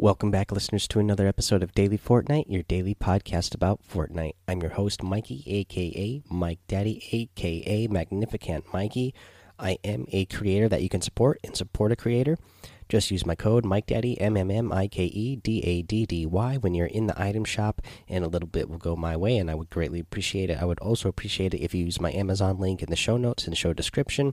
[0.00, 4.34] Welcome back, listeners, to another episode of Daily Fortnite, your daily podcast about Fortnite.
[4.46, 9.12] I'm your host, Mikey, aka Mike Daddy, aka Magnificent Mikey.
[9.58, 12.38] I am a creator that you can support and support a creator.
[12.88, 16.24] Just use my code MikeDaddy M M M I K E D A D D
[16.24, 19.36] Y when you're in the item shop, and a little bit will go my way,
[19.36, 20.56] and I would greatly appreciate it.
[20.60, 23.46] I would also appreciate it if you use my Amazon link in the show notes
[23.46, 24.32] and show description.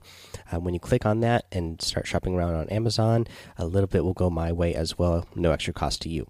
[0.50, 3.26] Uh, when you click on that and start shopping around on Amazon,
[3.58, 6.26] a little bit will go my way as well, no extra cost to you.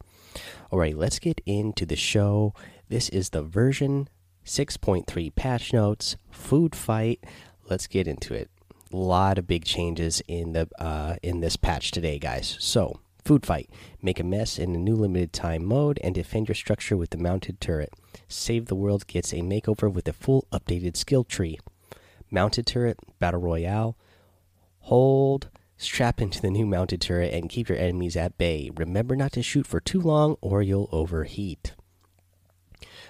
[0.72, 2.54] Alright, let's get into the show.
[2.88, 4.08] This is the version
[4.44, 7.22] 6.3 patch notes, food fight.
[7.68, 8.50] Let's get into it
[8.92, 12.56] a lot of big changes in the uh, in this patch today, guys.
[12.60, 13.70] So, food fight:
[14.02, 17.18] make a mess in a new limited time mode and defend your structure with the
[17.18, 17.92] mounted turret.
[18.28, 21.58] Save the world gets a makeover with a full updated skill tree.
[22.30, 23.96] Mounted turret battle royale.
[24.80, 25.48] Hold.
[25.78, 28.70] Strap into the new mounted turret and keep your enemies at bay.
[28.74, 31.74] Remember not to shoot for too long or you'll overheat.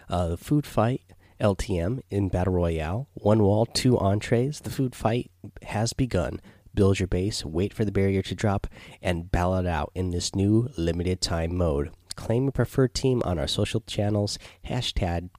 [0.09, 1.03] Uh, the food fight
[1.41, 3.09] LTM in Battle Royale.
[3.15, 4.61] One wall, two entrees.
[4.61, 5.31] The food fight
[5.63, 6.41] has begun.
[6.75, 8.67] Build your base, wait for the barrier to drop,
[9.01, 11.91] and battle it out in this new limited time mode.
[12.17, 15.31] Claim your preferred team on our social channels hashtag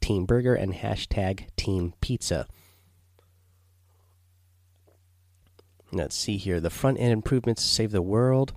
[0.00, 2.48] Team Burger and hashtag Team Pizza.
[5.92, 6.58] Let's see here.
[6.58, 8.54] The front end improvements save the world.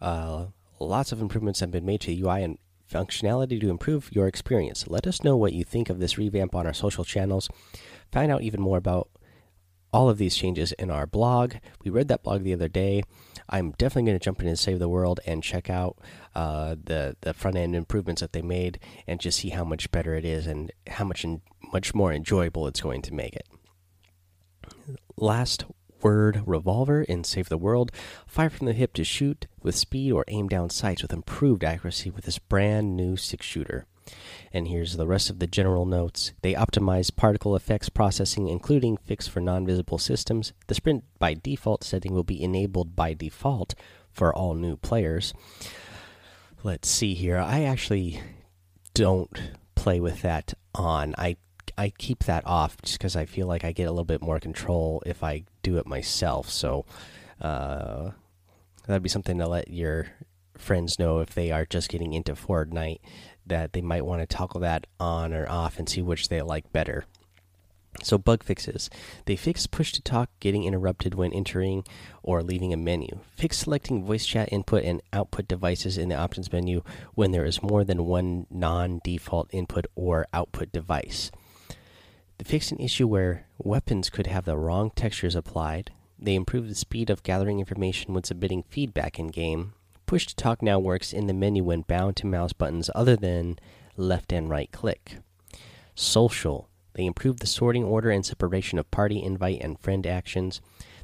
[0.00, 0.46] Uh,
[0.78, 2.58] lots of improvements have been made to the UI and
[2.90, 4.86] functionality to improve your experience.
[4.88, 7.48] Let us know what you think of this revamp on our social channels.
[8.12, 9.08] Find out even more about
[9.92, 11.54] all of these changes in our blog.
[11.84, 13.04] We read that blog the other day.
[13.48, 15.98] I'm definitely going to jump in and save the world and check out
[16.34, 20.14] uh, the the front end improvements that they made and just see how much better
[20.14, 21.24] it is and how much
[21.72, 23.46] much more enjoyable it's going to make it.
[25.16, 25.64] Last
[26.04, 27.90] word revolver in Save the World.
[28.26, 32.10] Fire from the hip to shoot with speed or aim down sights with improved accuracy
[32.10, 33.86] with this brand new six shooter.
[34.52, 36.32] And here's the rest of the general notes.
[36.42, 40.52] They optimize particle effects processing, including fix for non visible systems.
[40.66, 43.74] The sprint by default setting will be enabled by default
[44.12, 45.32] for all new players.
[46.62, 47.38] Let's see here.
[47.38, 48.20] I actually
[48.92, 49.40] don't
[49.74, 51.14] play with that on.
[51.18, 51.36] I
[51.76, 54.40] I keep that off just because I feel like I get a little bit more
[54.40, 56.48] control if I do it myself.
[56.48, 56.84] So
[57.40, 58.10] uh,
[58.86, 60.08] that'd be something to let your
[60.56, 63.00] friends know if they are just getting into Fortnite
[63.46, 66.72] that they might want to toggle that on or off and see which they like
[66.72, 67.04] better.
[68.02, 68.90] So bug fixes.
[69.26, 71.84] They fix push to talk getting interrupted when entering
[72.22, 73.20] or leaving a menu.
[73.36, 76.82] Fix selecting voice chat input and output devices in the options menu
[77.14, 81.30] when there is more than one non-default input or output device.
[82.38, 85.92] They fixed an issue where weapons could have the wrong textures applied.
[86.18, 89.74] They improved the speed of gathering information when submitting feedback in game.
[90.06, 93.58] Push to talk now works in the menu when bound to mouse buttons other than
[93.96, 95.18] left and right click.
[95.94, 96.68] Social.
[96.94, 100.60] They improved the sorting order and separation of party, invite, and friend actions.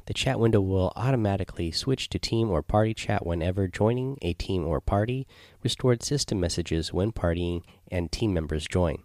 [0.07, 4.65] The chat window will automatically switch to team or party chat whenever joining a team
[4.65, 5.27] or party,
[5.63, 9.03] restored system messages when partying, and team members join.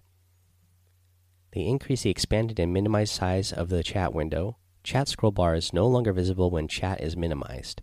[1.56, 4.58] They increase the expanded and minimized size of the chat window.
[4.84, 7.80] Chat scroll bar is no longer visible when chat is minimized.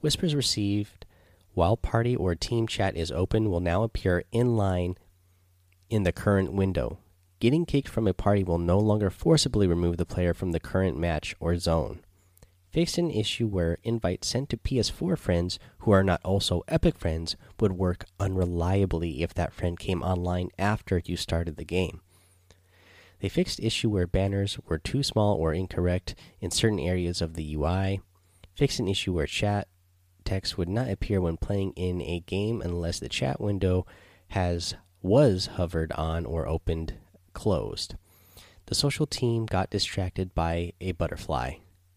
[0.00, 1.04] Whispers received
[1.52, 4.94] while party or team chat is open will now appear in line
[5.90, 6.96] in the current window.
[7.40, 10.96] Getting kicked from a party will no longer forcibly remove the player from the current
[10.96, 12.00] match or zone.
[12.70, 17.36] Fixed an issue where invites sent to PS4 friends who are not also Epic friends
[17.60, 22.00] would work unreliably if that friend came online after you started the game.
[23.20, 27.54] They fixed issue where banners were too small or incorrect in certain areas of the
[27.54, 28.00] UI.
[28.54, 29.68] Fixed an issue where chat
[30.24, 33.86] text would not appear when playing in a game unless the chat window
[34.28, 36.94] has was hovered on or opened
[37.32, 37.94] closed.
[38.66, 41.54] The social team got distracted by a butterfly.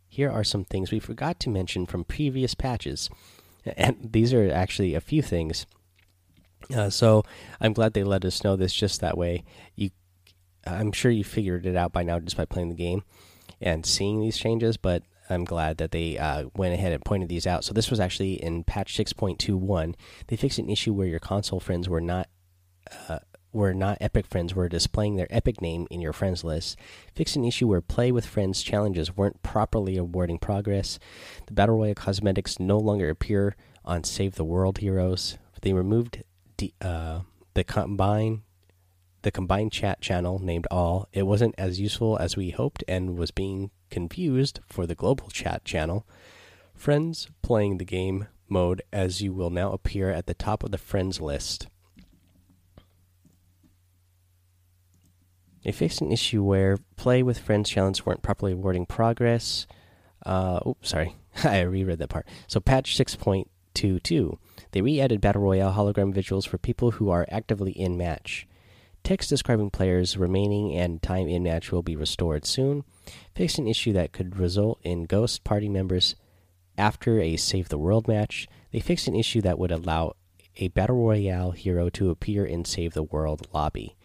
[0.09, 3.09] Here are some things we forgot to mention from previous patches.
[3.77, 5.65] And these are actually a few things.
[6.75, 7.23] Uh, so
[7.61, 9.45] I'm glad they let us know this just that way.
[9.77, 9.91] You
[10.65, 13.03] I'm sure you figured it out by now just by playing the game
[13.61, 17.47] and seeing these changes, but I'm glad that they uh, went ahead and pointed these
[17.47, 17.63] out.
[17.63, 19.95] So this was actually in patch 6.21.
[20.27, 22.29] They fixed an issue where your console friends were not
[23.07, 23.19] uh,
[23.53, 26.77] were not Epic friends were displaying their Epic name in your friends list.
[27.13, 30.97] Fixed an issue where play with friends challenges weren't properly awarding progress.
[31.45, 33.55] The battle royale cosmetics no longer appear
[33.85, 35.37] on Save the World heroes.
[35.61, 36.23] They removed
[36.57, 37.21] the, uh,
[37.53, 38.41] the combine
[39.23, 41.07] the combined chat channel named All.
[41.11, 45.65] It wasn't as useful as we hoped and was being confused for the global chat
[45.65, 46.05] channel.
[46.75, 50.77] Friends playing the game mode, as you will now appear at the top of the
[50.77, 51.67] friends list.
[55.63, 59.65] They fixed an issue where play with friends challenges weren't properly awarding progress.
[60.25, 62.27] Uh, oops, sorry, I reread that part.
[62.47, 64.37] So, patch 6.22,
[64.71, 68.45] they re added Battle Royale hologram visuals for people who are actively in match.
[69.03, 72.85] Text describing players remaining and time in match will be restored soon.
[73.35, 76.15] Fixed an issue that could result in ghost party members
[76.77, 78.47] after a Save the World match.
[78.71, 80.13] They fixed an issue that would allow
[80.55, 83.97] a Battle Royale hero to appear in Save the World lobby.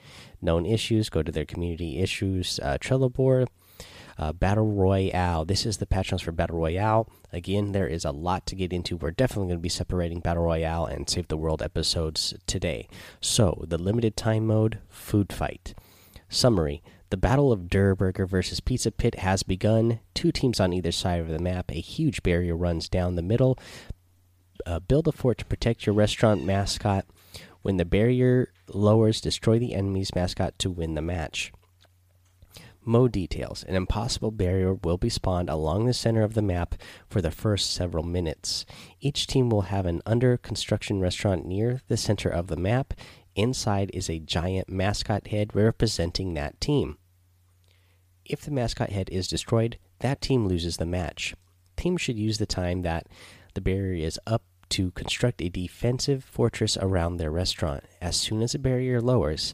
[0.43, 3.49] Known issues, go to their community issues uh, Trello board.
[4.19, 5.45] Uh, Battle Royale.
[5.45, 7.09] This is the patch notes for Battle Royale.
[7.33, 8.97] Again, there is a lot to get into.
[8.97, 12.89] We're definitely going to be separating Battle Royale and Save the World episodes today.
[13.21, 15.75] So, the limited time mode, Food Fight.
[16.29, 20.01] Summary The Battle of Durr Burger versus Pizza Pit has begun.
[20.15, 21.71] Two teams on either side of the map.
[21.71, 23.57] A huge barrier runs down the middle.
[24.67, 27.07] Uh, build a fort to protect your restaurant mascot.
[27.63, 31.53] When the barrier lowers, destroy the enemy's mascot to win the match.
[32.89, 36.75] Mode details An impossible barrier will be spawned along the center of the map
[37.07, 38.65] for the first several minutes.
[38.99, 42.95] Each team will have an under construction restaurant near the center of the map.
[43.37, 46.97] Inside is a giant mascot head representing that team.
[48.25, 51.35] If the mascot head is destroyed, that team loses the match.
[51.77, 53.07] Teams should use the time that
[53.53, 57.85] the barrier is up to construct a defensive fortress around their restaurant.
[58.01, 59.53] As soon as the barrier lowers,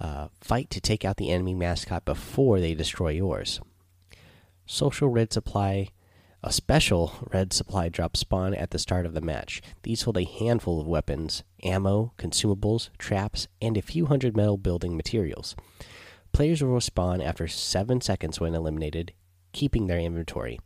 [0.00, 3.60] uh, fight to take out the enemy mascot before they destroy yours.
[4.66, 5.88] Social red supply,
[6.42, 9.60] a special red supply drop spawn at the start of the match.
[9.82, 14.96] These hold a handful of weapons, ammo, consumables, traps, and a few hundred metal building
[14.96, 15.56] materials.
[16.32, 19.12] Players will respawn after 7 seconds when eliminated,
[19.52, 20.60] keeping their inventory.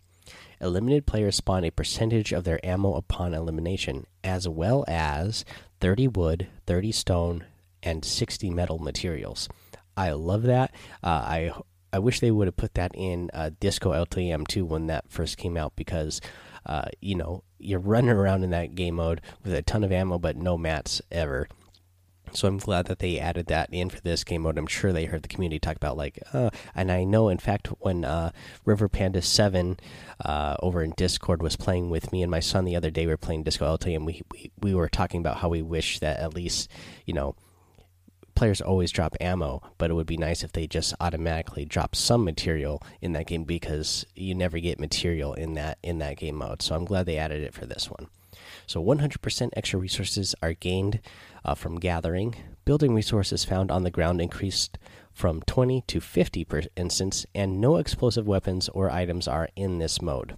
[0.61, 5.44] Eliminated players spawn a percentage of their ammo upon elimination, as well as
[5.81, 7.44] 30 wood, 30 stone,
[7.82, 9.49] and 60 metal materials.
[9.96, 10.75] I love that.
[11.02, 11.52] Uh, I
[11.93, 15.37] I wish they would have put that in uh, Disco LTM 2 when that first
[15.37, 16.20] came out because
[16.64, 20.19] uh, you know you're running around in that game mode with a ton of ammo
[20.19, 21.49] but no mats ever.
[22.34, 24.56] So I'm glad that they added that in for this game mode.
[24.56, 27.69] I'm sure they heard the community talk about like, uh, and I know in fact
[27.81, 28.31] when uh,
[28.64, 29.79] River Panda Seven
[30.25, 33.12] uh, over in Discord was playing with me and my son the other day, we
[33.12, 34.06] were playing Disco LTM.
[34.06, 36.70] We, we we were talking about how we wish that at least
[37.05, 37.34] you know
[38.43, 42.25] players always drop ammo, but it would be nice if they just automatically drop some
[42.25, 46.61] material in that game because you never get material in that in that game mode.
[46.61, 48.09] So I'm glad they added it for this one.
[48.67, 50.99] So 100% extra resources are gained
[51.44, 52.35] uh, from gathering.
[52.64, 54.79] Building resources found on the ground increased
[55.12, 60.00] from 20 to 50 per instance, and no explosive weapons or items are in this
[60.00, 60.37] mode.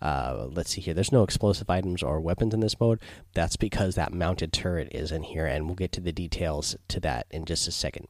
[0.00, 0.94] Uh, let's see here.
[0.94, 3.00] There's no explosive items or weapons in this mode.
[3.34, 7.00] That's because that mounted turret is in here, and we'll get to the details to
[7.00, 8.08] that in just a second.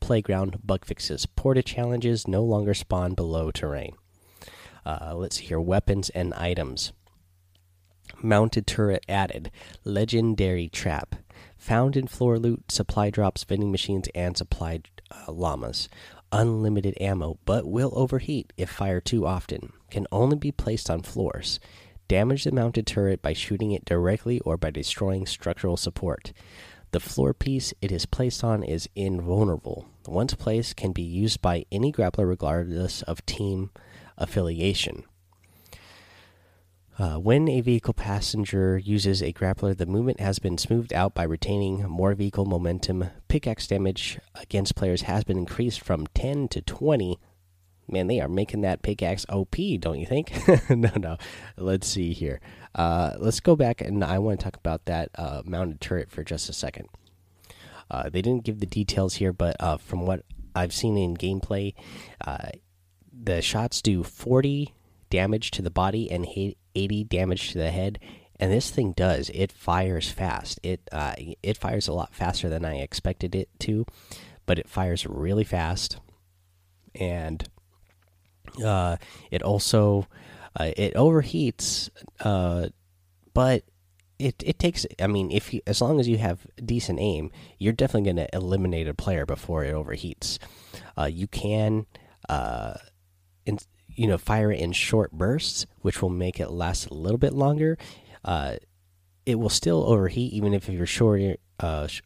[0.00, 1.26] Playground bug fixes.
[1.26, 3.96] Porta challenges no longer spawn below terrain.
[4.84, 5.60] Uh, let's see here.
[5.60, 6.92] Weapons and items.
[8.22, 9.50] Mounted turret added.
[9.84, 11.16] Legendary trap.
[11.66, 15.88] Found in floor loot, supply drops, vending machines, and supply uh, llamas.
[16.30, 19.72] Unlimited ammo, but will overheat if fired too often.
[19.90, 21.58] Can only be placed on floors.
[22.06, 26.32] Damage the mounted turret by shooting it directly or by destroying structural support.
[26.92, 29.88] The floor piece it is placed on is invulnerable.
[30.06, 33.70] Once placed, can be used by any grappler regardless of team
[34.16, 35.02] affiliation.
[36.98, 41.22] Uh, when a vehicle passenger uses a grappler, the movement has been smoothed out by
[41.22, 43.04] retaining more vehicle momentum.
[43.28, 47.18] Pickaxe damage against players has been increased from 10 to 20.
[47.86, 50.32] Man, they are making that pickaxe OP, don't you think?
[50.70, 51.18] no, no.
[51.58, 52.40] Let's see here.
[52.74, 56.24] Uh, let's go back and I want to talk about that uh, mounted turret for
[56.24, 56.88] just a second.
[57.90, 60.24] Uh, they didn't give the details here, but uh, from what
[60.54, 61.74] I've seen in gameplay,
[63.12, 64.72] the shots do 40
[65.10, 66.26] damage to the body and
[66.74, 67.98] 80 damage to the head.
[68.38, 70.60] And this thing does it fires fast.
[70.62, 73.86] It uh, it fires a lot faster than I expected it to,
[74.44, 75.98] but it fires really fast,
[76.94, 77.48] and
[78.62, 78.96] uh,
[79.30, 80.06] it also
[80.54, 81.88] uh, it overheats,
[82.20, 82.68] uh,
[83.32, 83.62] but
[84.18, 84.84] it it takes.
[85.00, 88.36] I mean, if you as long as you have decent aim, you're definitely going to
[88.36, 90.38] eliminate a player before it overheats.
[90.98, 91.86] Uh, you can
[92.28, 92.74] uh,
[93.96, 97.32] you know fire it in short bursts, which will make it last a little bit
[97.32, 97.78] longer.
[98.24, 98.56] Uh,
[99.24, 101.20] it will still overheat even if you're short,
[101.60, 102.02] uh, sh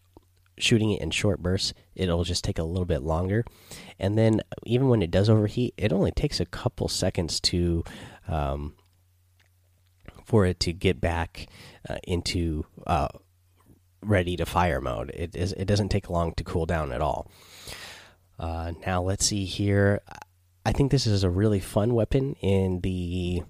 [0.58, 1.74] shooting it in short bursts.
[1.94, 3.44] It'll just take a little bit longer,
[3.98, 7.84] and then even when it does overheat, it only takes a couple seconds to
[8.28, 8.74] um,
[10.24, 11.46] for it to get back
[11.88, 13.08] uh, into uh,
[14.02, 15.10] ready to fire mode.
[15.10, 17.30] It is it doesn't take long to cool down at all.
[18.38, 20.00] Uh, now let's see here.
[20.64, 23.42] I think this is a really fun weapon in the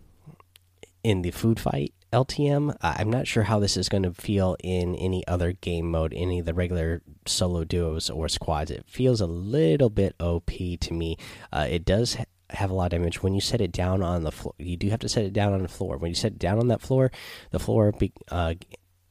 [1.03, 2.77] in the food fight LTM.
[2.83, 6.41] I'm not sure how this is going to feel in any other game mode, any
[6.41, 8.71] of the regular solo duos or squads.
[8.71, 10.51] It feels a little bit OP
[10.81, 11.17] to me.
[11.53, 12.17] Uh, it does
[12.51, 14.55] have a lot of damage when you set it down on the floor.
[14.59, 15.99] You do have to set it down on the floor.
[15.99, 17.13] When you set it down on that floor,
[17.51, 18.55] the floor be, uh,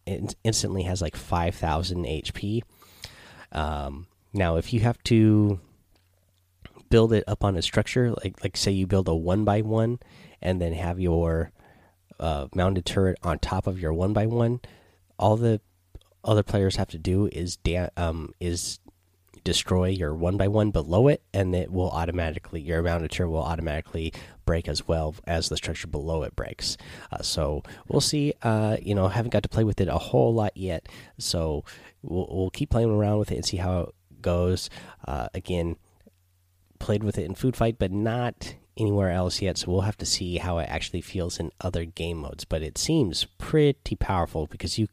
[0.05, 2.61] instantly has like 5,000 HP.
[3.51, 5.59] Um, now, if you have to
[6.89, 10.00] build it up on a structure, like like say you build a one by one,
[10.41, 11.51] and then have your
[12.19, 14.60] uh, mounted turret on top of your one by one,
[15.17, 15.62] all the
[16.24, 17.58] other players have to do is
[17.96, 18.79] um is
[19.46, 23.43] destroy your one by one below it, and it will automatically your mounted turret will
[23.43, 24.13] automatically
[24.46, 26.75] break as well as the structure below it breaks.
[27.12, 28.34] Uh, so we'll see.
[28.41, 31.63] Uh, you know, haven't got to play with it a whole lot yet, so
[32.01, 34.69] we'll, we'll keep playing around with it and see how it goes.
[35.08, 35.77] Uh, again,
[36.79, 39.57] played with it in Food Fight, but not anywhere else yet.
[39.57, 42.45] So we'll have to see how it actually feels in other game modes.
[42.45, 44.88] But it seems pretty powerful because you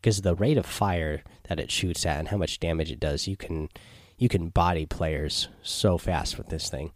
[0.00, 3.26] because the rate of fire that it shoots at and how much damage it does,
[3.26, 3.68] you can
[4.16, 6.92] you can body players so fast with this thing.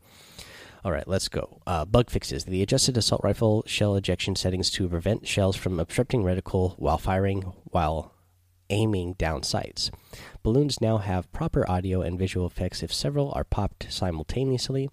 [0.84, 1.62] All right, let's go.
[1.66, 2.44] Uh, bug fixes.
[2.44, 7.52] The adjusted assault rifle shell ejection settings to prevent shells from obstructing reticle while firing
[7.64, 8.13] while
[8.74, 9.90] aiming down sights.
[10.42, 14.90] Balloons now have proper audio and visual effects if several are popped simultaneously.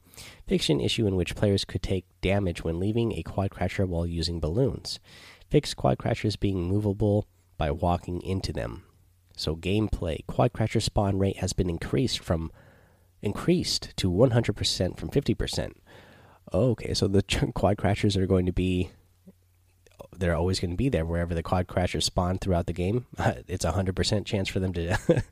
[0.47, 4.39] Fiction issue in which players could take damage when leaving a quad crasher while using
[4.39, 4.99] balloons.
[5.49, 8.83] Fixed quad crashers being movable by walking into them.
[9.35, 12.51] So gameplay quad crasher spawn rate has been increased from
[13.21, 15.73] increased to 100% from 50%.
[16.53, 17.23] Okay, so the
[17.53, 18.91] quad crashers are going to be
[20.15, 23.05] they're always going to be there wherever the quad crashers spawn throughout the game.
[23.47, 24.97] it's a hundred percent chance for them to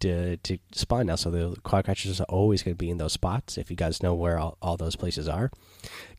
[0.00, 1.16] to to spawn now.
[1.16, 3.58] So the quad crashers are always going to be in those spots.
[3.58, 5.50] If you guys know where all, all those places are,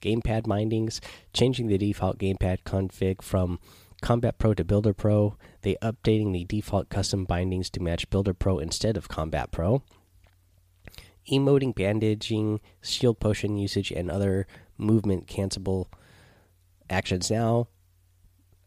[0.02, 1.02] gamepad bindings,
[1.34, 3.60] changing the default gamepad config from
[4.02, 5.36] Combat Pro to Builder Pro.
[5.62, 9.82] They updating the default custom bindings to match Builder Pro instead of Combat Pro
[11.30, 15.88] emoting, bandaging, shield potion usage, and other movement cancelable
[16.90, 17.68] actions now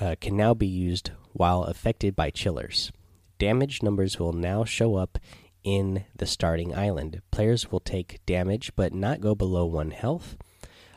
[0.01, 2.91] uh, can now be used while affected by chillers.
[3.39, 5.19] Damage numbers will now show up
[5.63, 7.21] in the starting island.
[7.31, 10.37] Players will take damage but not go below one health.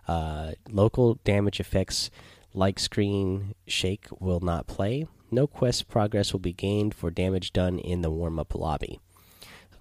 [0.07, 2.10] Uh, local damage effects
[2.53, 5.07] like screen shake will not play.
[5.31, 9.00] No quest progress will be gained for damage done in the warm up lobby.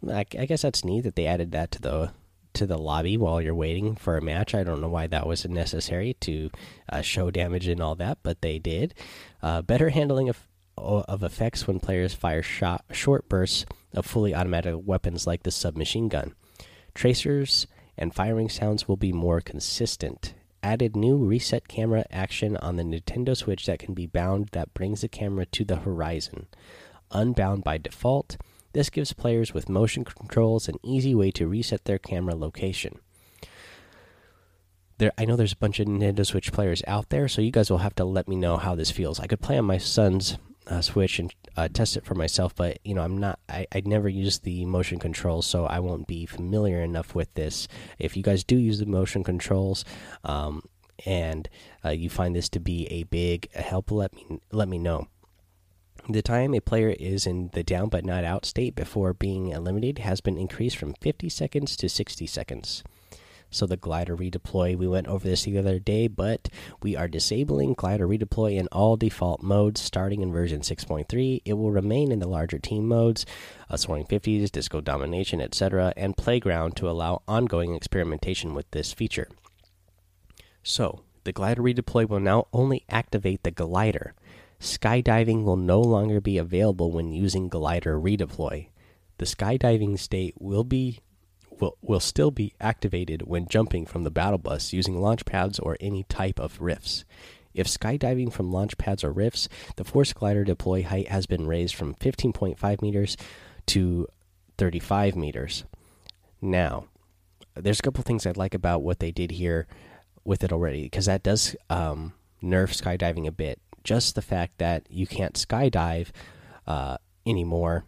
[0.08, 2.12] I, I guess that's neat that they added that to the
[2.54, 4.54] to the lobby while you're waiting for a match.
[4.54, 6.50] I don't know why that was necessary to
[6.88, 8.94] uh, show damage and all that, but they did.
[9.42, 10.46] Uh, better handling of
[10.78, 16.08] of effects when players fire shot, short bursts of fully automatic weapons like the submachine
[16.08, 16.34] gun.
[16.94, 17.66] Tracers
[17.96, 20.34] and firing sounds will be more consistent.
[20.62, 25.00] Added new reset camera action on the Nintendo Switch that can be bound that brings
[25.00, 26.46] the camera to the horizon.
[27.10, 28.36] Unbound by default
[28.72, 32.98] this gives players with motion controls an easy way to reset their camera location.
[34.98, 37.70] There, I know there's a bunch of Nintendo Switch players out there, so you guys
[37.70, 39.18] will have to let me know how this feels.
[39.18, 42.78] I could play on my son's uh, Switch and uh, test it for myself, but
[42.84, 43.38] you know I'm not.
[43.48, 47.68] I I never used the motion controls, so I won't be familiar enough with this.
[47.98, 49.84] If you guys do use the motion controls,
[50.24, 50.62] um,
[51.04, 51.48] and
[51.84, 55.08] uh, you find this to be a big help, let me let me know.
[56.08, 60.00] The time a player is in the down but not out state before being eliminated
[60.04, 62.82] has been increased from 50 seconds to 60 seconds.
[63.50, 66.48] So the glider redeploy, we went over this the other day, but
[66.82, 71.42] we are disabling glider redeploy in all default modes starting in version 6.3.
[71.44, 73.24] It will remain in the larger team modes,
[73.70, 79.28] uh, soaring 50s, disco domination, etc., and playground to allow ongoing experimentation with this feature.
[80.62, 84.14] So the glider redeploy will now only activate the glider
[84.62, 88.68] skydiving will no longer be available when using glider redeploy.
[89.18, 91.00] The skydiving state will be
[91.60, 95.76] will, will still be activated when jumping from the battle bus using launch pads or
[95.80, 97.04] any type of rifts.
[97.54, 101.74] If skydiving from launch pads or rifts, the force glider deploy height has been raised
[101.74, 103.16] from 15.5 meters
[103.66, 104.06] to
[104.58, 105.64] 35 meters.
[106.40, 106.86] Now,
[107.54, 109.66] there's a couple things I like about what they did here
[110.24, 114.86] with it already because that does um, nerf skydiving a bit just the fact that
[114.90, 116.08] you can't skydive
[116.66, 117.84] uh, anymore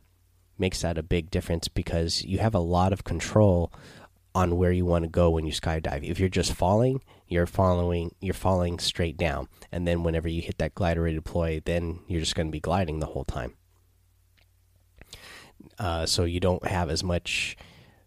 [0.59, 3.73] makes that a big difference because you have a lot of control
[4.35, 6.03] on where you want to go when you skydive.
[6.03, 10.59] If you're just falling, you're following you're falling straight down, and then whenever you hit
[10.59, 13.55] that glider deploy, then you're just going to be gliding the whole time.
[15.79, 17.57] Uh, so you don't have as much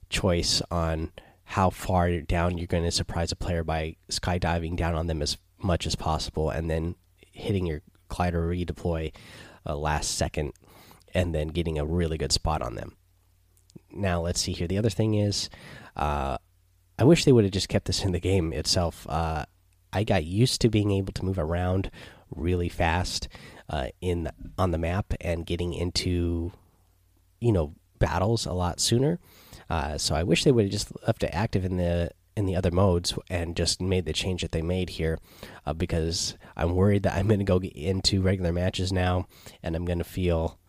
[0.09, 1.11] choice on
[1.43, 5.37] how far down you're going to surprise a player by skydiving down on them as
[5.59, 6.95] much as possible, and then
[7.37, 9.13] hitting your glider redeploy
[9.65, 10.53] uh, last second,
[11.13, 12.95] and then getting a really good spot on them.
[13.91, 14.67] Now let's see here.
[14.67, 15.49] The other thing is
[15.95, 16.37] uh,
[16.99, 19.05] I wish they would have just kept this in the game itself.
[19.07, 19.45] Uh,
[19.93, 21.91] I got used to being able to move around
[22.35, 23.27] really fast
[23.69, 26.51] uh, in on the map and getting into
[27.39, 29.19] you know battles a lot sooner.
[29.69, 32.55] Uh, so I wish they would have just left it active in the in the
[32.55, 35.17] other modes and just made the change that they made here,
[35.65, 39.27] uh, because I'm worried that I'm going to go into regular matches now
[39.63, 40.59] and I'm going to feel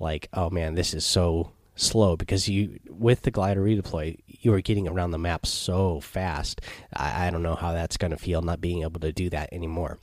[0.00, 4.62] like, oh man, this is so slow because you with the glider redeploy you are
[4.62, 6.62] getting around the map so fast.
[6.94, 9.50] I, I don't know how that's going to feel not being able to do that
[9.52, 9.98] anymore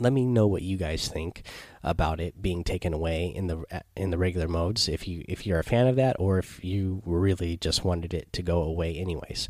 [0.00, 1.42] let me know what you guys think
[1.82, 3.64] about it being taken away in the
[3.96, 7.02] in the regular modes if you if you're a fan of that or if you
[7.04, 9.48] really just wanted it to go away anyways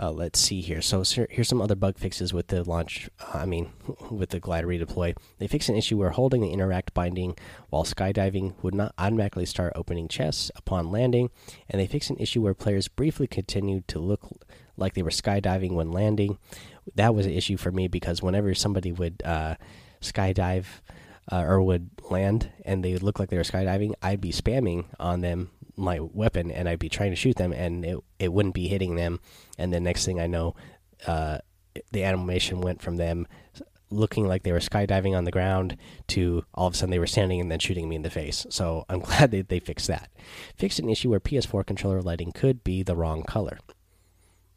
[0.00, 0.80] uh, let's see here.
[0.80, 3.10] So here's some other bug fixes with the launch.
[3.34, 3.70] I mean,
[4.10, 5.16] with the glider redeploy.
[5.38, 7.36] They fix an issue where holding the interact binding
[7.70, 11.30] while skydiving would not automatically start opening chests upon landing,
[11.68, 14.20] and they fix an issue where players briefly continued to look
[14.76, 16.38] like they were skydiving when landing.
[16.94, 19.56] That was an issue for me because whenever somebody would uh,
[20.00, 20.66] skydive.
[21.30, 24.86] Uh, or would land and they would look like they were skydiving, I'd be spamming
[24.98, 28.54] on them my weapon and I'd be trying to shoot them and it it wouldn't
[28.54, 29.20] be hitting them.
[29.56, 30.56] And the next thing I know,
[31.06, 31.38] uh,
[31.92, 33.26] the animation went from them
[33.90, 35.76] looking like they were skydiving on the ground
[36.08, 38.46] to all of a sudden they were standing and then shooting me in the face.
[38.50, 40.10] So I'm glad they, they fixed that.
[40.56, 43.58] Fixed an issue where PS4 controller lighting could be the wrong color.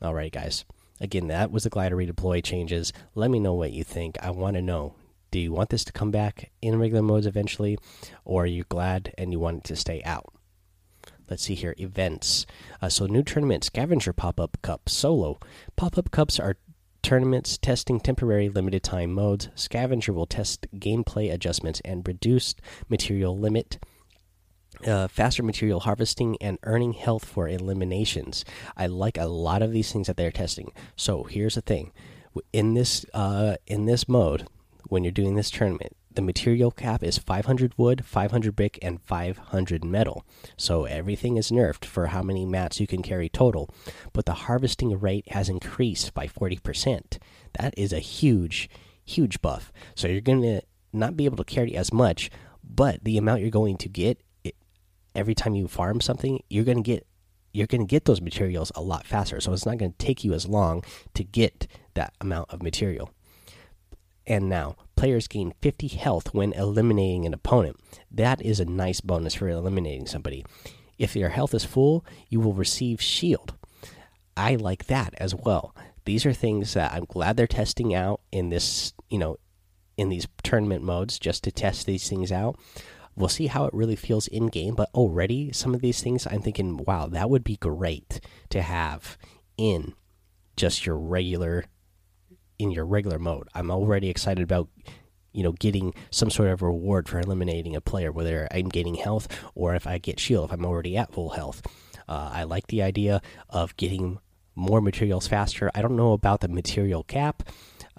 [0.02, 0.66] All right, guys.
[1.01, 2.93] Again, that was the glider redeploy changes.
[3.15, 4.17] Let me know what you think.
[4.22, 4.93] I want to know.
[5.31, 7.79] Do you want this to come back in regular modes eventually,
[8.24, 10.31] or are you glad and you want it to stay out?
[11.29, 12.46] let's see here events
[12.81, 15.40] uh, so new tournament scavenger pop-up cup solo
[15.77, 16.57] pop-up cups are
[17.01, 23.79] tournaments testing temporary limited time modes scavenger will test gameplay adjustments and reduced material limit
[24.87, 29.91] uh, faster material harvesting and earning health for eliminations i like a lot of these
[29.91, 31.91] things that they're testing so here's the thing
[32.53, 34.48] in this uh, in this mode
[34.87, 39.85] when you're doing this tournament the material cap is 500 wood, 500 brick, and 500
[39.85, 40.25] metal.
[40.57, 43.70] So everything is nerfed for how many mats you can carry total.
[44.11, 47.17] But the harvesting rate has increased by 40%.
[47.53, 48.70] That is a huge,
[49.05, 49.72] huge buff.
[49.96, 52.29] So you're going to not be able to carry as much,
[52.63, 54.20] but the amount you're going to get
[55.16, 57.06] every time you farm something, you're going to get
[57.54, 59.42] you're going to get those materials a lot faster.
[59.42, 63.12] So it's not going to take you as long to get that amount of material.
[64.26, 67.78] And now, players gain 50 health when eliminating an opponent.
[68.10, 70.46] That is a nice bonus for eliminating somebody.
[70.98, 73.56] If your health is full, you will receive shield.
[74.38, 75.76] I like that as well.
[76.06, 79.38] These are things that I'm glad they're testing out in this, you know,
[79.98, 82.58] in these tournament modes just to test these things out.
[83.16, 86.42] We'll see how it really feels in game, but already some of these things I'm
[86.42, 89.18] thinking, wow, that would be great to have
[89.58, 89.94] in
[90.56, 91.66] just your regular
[92.58, 93.48] in your regular mode.
[93.56, 94.70] I'm already excited about
[95.34, 99.28] you know getting some sort of reward for eliminating a player, whether I'm gaining health
[99.56, 101.62] or if I get shield if I'm already at full health.
[102.08, 104.20] Uh, I like the idea of getting
[104.56, 105.72] more materials faster.
[105.74, 107.44] I don't know about the material cap,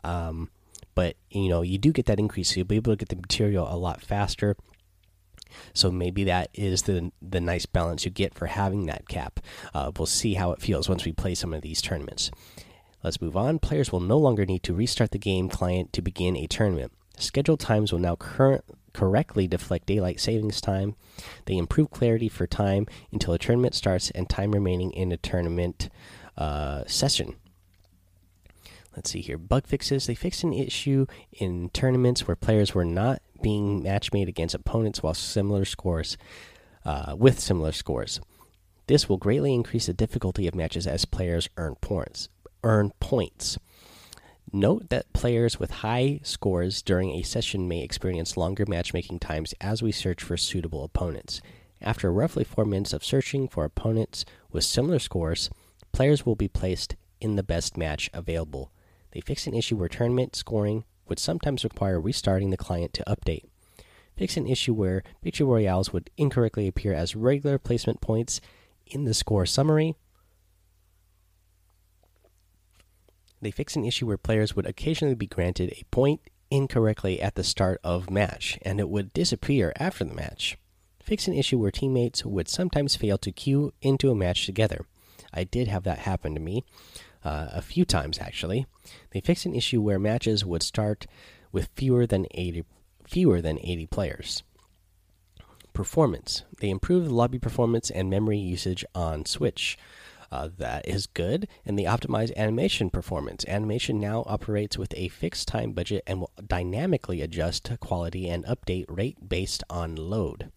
[0.05, 0.51] um,
[0.94, 3.16] but you know you do get that increase, so you'll be able to get the
[3.16, 4.57] material a lot faster.
[5.74, 9.40] So maybe that is the the nice balance you get for having that cap.
[9.74, 12.30] Uh, we'll see how it feels once we play some of these tournaments.
[13.02, 13.58] Let's move on.
[13.58, 16.92] Players will no longer need to restart the game client to begin a tournament.
[17.18, 20.94] Scheduled times will now current, correctly deflect daylight savings time.
[21.46, 25.88] They improve clarity for time until a tournament starts and time remaining in a tournament
[26.36, 27.36] uh, session.
[28.94, 29.38] Let's see here.
[29.38, 30.06] Bug fixes.
[30.06, 35.02] They fixed an issue in tournaments where players were not being match made against opponents
[35.02, 36.16] while similar scores,
[36.85, 38.20] uh, with similar scores.
[38.87, 42.28] This will greatly increase the difficulty of matches as players earn points
[42.64, 43.59] earn points.
[44.52, 49.83] Note that players with high scores during a session may experience longer matchmaking times as
[49.83, 51.40] we search for suitable opponents.
[51.81, 55.50] After roughly four minutes of searching for opponents with similar scores,
[55.92, 58.70] players will be placed in the best match available.
[59.12, 63.44] They fix an issue where tournament scoring would sometimes require restarting the client to update.
[64.16, 68.40] Fix an issue where victory royales would incorrectly appear as regular placement points
[68.87, 69.94] in the score summary
[73.42, 77.44] They fix an issue where players would occasionally be granted a point incorrectly at the
[77.44, 80.57] start of match, and it would disappear after the match.
[81.03, 84.87] Fix an issue where teammates would sometimes fail to queue into a match together.
[85.35, 86.64] I did have that happen to me
[87.24, 88.66] uh, a few times actually.
[89.11, 91.06] They fixed an issue where matches would start
[91.52, 92.64] with fewer than 80
[93.06, 94.42] fewer than 80 players.
[95.72, 96.44] Performance.
[96.61, 99.78] They improved lobby performance and memory usage on Switch.
[100.30, 101.46] Uh, that is good.
[101.66, 103.44] And they optimize animation performance.
[103.46, 108.87] Animation now operates with a fixed time budget and will dynamically adjust quality and update
[108.88, 110.50] rate based on load.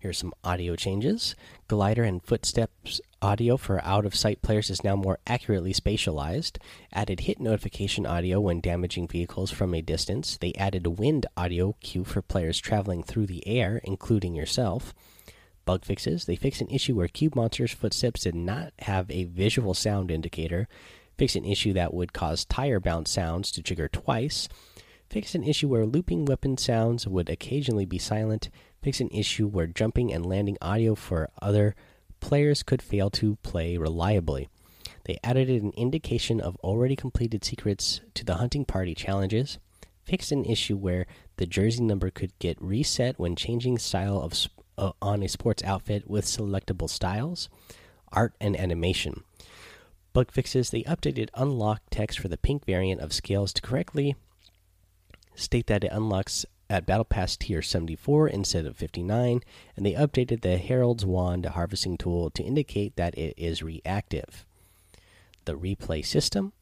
[0.00, 1.34] Here's some audio changes.
[1.66, 6.58] Glider and footsteps audio for out of sight players is now more accurately spatialized.
[6.92, 10.36] Added hit notification audio when damaging vehicles from a distance.
[10.36, 14.94] They added wind audio cue for players traveling through the air, including yourself.
[15.64, 16.26] Bug fixes.
[16.26, 20.68] They fixed an issue where cube monsters' footsteps did not have a visual sound indicator.
[21.16, 24.48] Fixed an issue that would cause tire bounce sounds to trigger twice.
[25.10, 28.48] Fixed an issue where looping weapon sounds would occasionally be silent
[28.82, 31.74] fix an issue where jumping and landing audio for other
[32.20, 34.48] players could fail to play reliably.
[35.04, 39.58] They added an indication of already completed secrets to the hunting party challenges,
[40.04, 44.34] fixed an issue where the jersey number could get reset when changing style of
[44.76, 47.48] uh, on a sports outfit with selectable styles,
[48.12, 49.24] art and animation.
[50.12, 54.14] Bug fixes they updated unlock text for the pink variant of scales to correctly
[55.38, 59.40] state that it unlocks at Battle Pass tier 74 instead of 59,
[59.76, 64.44] and they updated the Herald's Wand harvesting tool to indicate that it is reactive.
[65.44, 66.52] The replay system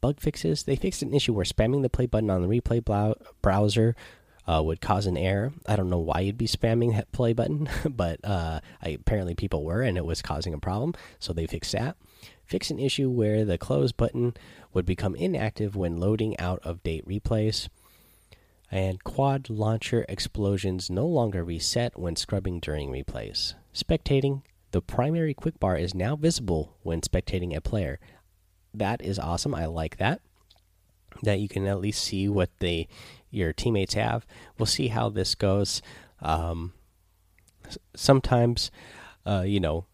[0.00, 3.96] bug fixes they fixed an issue where spamming the play button on the replay browser
[4.46, 5.52] uh, would cause an error.
[5.66, 9.64] I don't know why you'd be spamming that play button, but uh, I, apparently people
[9.64, 10.94] were, and it was causing a problem.
[11.18, 11.96] So they fixed that.
[12.44, 14.34] Fix an issue where the close button
[14.72, 17.68] would become inactive when loading out of date replays
[18.70, 23.54] and quad launcher explosions no longer reset when scrubbing during replays.
[23.74, 27.98] Spectating, the primary quick bar is now visible when spectating a player.
[28.74, 29.54] That is awesome.
[29.54, 30.20] I like that.
[31.22, 32.86] That you can at least see what the
[33.30, 34.26] your teammates have.
[34.58, 35.80] We'll see how this goes.
[36.20, 36.72] Um,
[37.94, 38.70] sometimes,
[39.24, 39.86] uh, you know,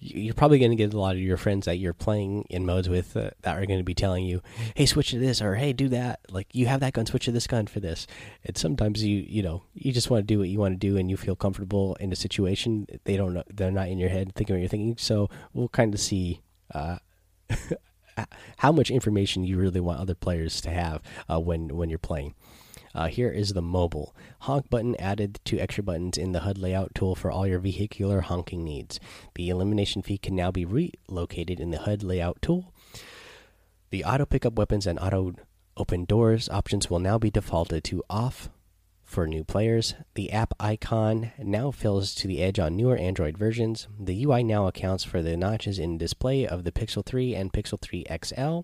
[0.00, 2.88] you're probably going to get a lot of your friends that you're playing in modes
[2.88, 4.42] with uh, that are going to be telling you,
[4.74, 7.32] "Hey, switch to this," or "Hey, do that." Like you have that gun, switch to
[7.32, 8.06] this gun for this.
[8.44, 10.96] And sometimes you, you know, you just want to do what you want to do,
[10.96, 12.86] and you feel comfortable in a situation.
[13.04, 14.96] They don't know, they're not in your head thinking what you're thinking.
[14.98, 16.98] So we'll kind of see uh,
[18.58, 22.34] how much information you really want other players to have uh, when when you're playing.
[22.94, 26.94] Uh, here is the mobile honk button added to extra buttons in the HUD layout
[26.94, 28.98] tool for all your vehicular honking needs.
[29.34, 32.72] The elimination fee can now be relocated in the HUD layout tool.
[33.90, 35.34] The auto pickup weapons and auto
[35.76, 38.50] open doors options will now be defaulted to off
[39.08, 39.94] for new players.
[40.14, 43.88] The app icon now fills to the edge on newer Android versions.
[43.98, 47.80] The UI now accounts for the notches in display of the Pixel 3 and Pixel
[47.80, 48.60] 3 XL.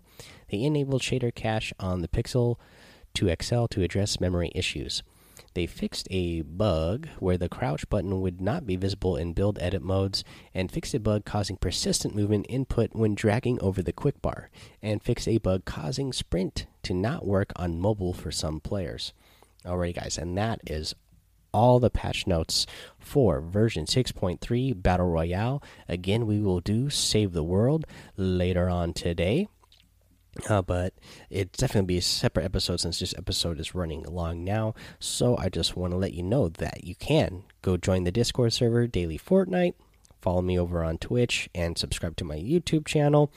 [0.50, 2.56] They enabled shader cache on the Pixel
[3.14, 5.02] 2 XL to address memory issues.
[5.54, 9.82] They fixed a bug where the crouch button would not be visible in build edit
[9.82, 14.50] modes, and fixed a bug causing persistent movement input when dragging over the quick bar,
[14.82, 19.12] and fixed a bug causing sprint to not work on mobile for some players.
[19.64, 20.94] Alrighty, guys, and that is
[21.52, 22.66] all the patch notes
[22.98, 25.62] for version 6.3 Battle Royale.
[25.88, 29.46] Again, we will do Save the World later on today.
[30.48, 30.94] Uh, but
[31.30, 34.74] it's definitely be a separate episode since this episode is running long now.
[34.98, 38.52] So I just want to let you know that you can go join the Discord
[38.52, 39.74] server Daily Fortnite,
[40.20, 43.32] follow me over on Twitch, and subscribe to my YouTube channel.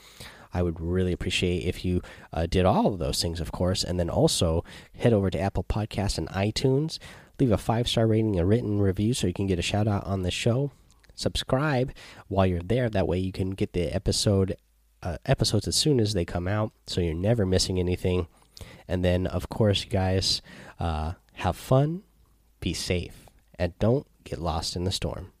[0.52, 2.00] I would really appreciate if you
[2.32, 4.64] uh, did all of those things, of course, and then also
[4.96, 6.98] head over to Apple Podcasts and iTunes.
[7.38, 10.04] Leave a five star rating, a written review, so you can get a shout out
[10.04, 10.72] on the show.
[11.14, 11.92] Subscribe
[12.28, 12.88] while you're there.
[12.88, 14.56] That way, you can get the episode
[15.02, 18.26] uh, episodes as soon as they come out, so you're never missing anything.
[18.86, 20.42] And then, of course, you guys
[20.80, 22.02] uh, have fun,
[22.60, 23.26] be safe,
[23.58, 25.32] and don't get lost in the storm.